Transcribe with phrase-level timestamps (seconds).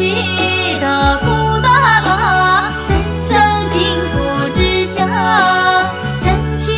[0.00, 3.36] 神奇的布达拉，神圣
[3.68, 4.16] 净土
[4.56, 5.06] 之乡。
[6.14, 6.72] 神奇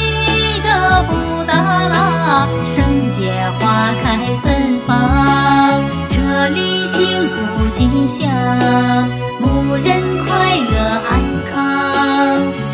[0.65, 8.29] 的布达拉，圣洁花开芬芳，这里幸福吉祥，
[9.39, 10.75] 牧人快乐
[11.09, 11.55] 安康。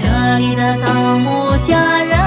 [0.00, 2.17] 这里的藏牧家人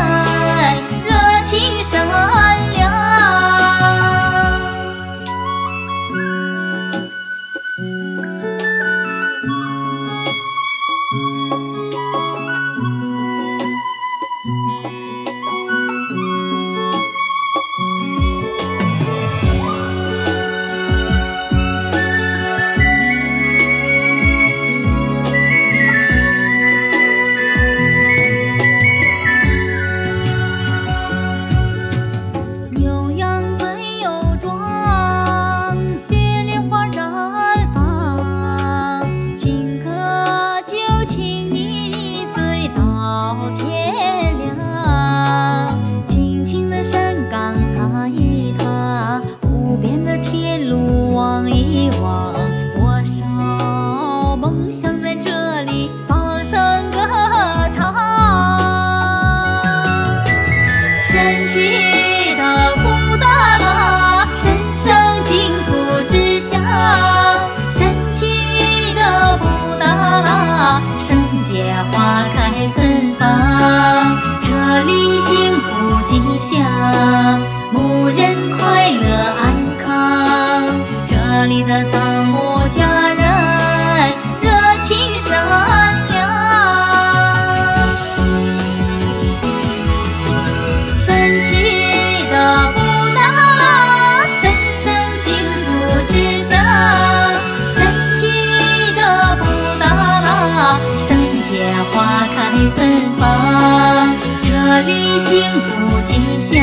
[61.41, 64.93] 神奇的布达拉，神圣
[65.23, 65.73] 净土
[66.07, 66.61] 之乡。
[67.71, 69.87] 神奇的布达
[70.21, 74.15] 拉，圣洁花开芬芳。
[74.43, 76.61] 这里幸福吉祥，
[77.71, 79.03] 牧人快乐
[79.41, 79.51] 安
[79.83, 79.89] 康。
[81.07, 82.85] 这里的藏牧家
[83.15, 83.20] 人
[101.83, 104.15] 花开芬芳。
[104.41, 106.59] 这里幸福吉祥，